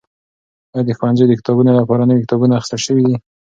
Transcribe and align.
ایا 0.73 0.81
د 0.87 0.89
ښوونځیو 0.97 1.29
د 1.29 1.33
کتابتونونو 1.39 1.79
لپاره 1.81 2.07
نوي 2.09 2.21
کتابونه 2.25 2.53
اخیستل 2.55 2.79
شوي 2.85 3.03
دي؟ 3.07 3.15